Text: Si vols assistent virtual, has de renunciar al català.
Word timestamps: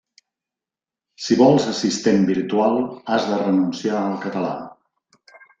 Si 1.25 1.37
vols 1.41 1.67
assistent 1.73 2.25
virtual, 2.31 2.81
has 3.13 3.29
de 3.35 3.39
renunciar 3.45 4.03
al 4.03 4.21
català. 4.25 4.59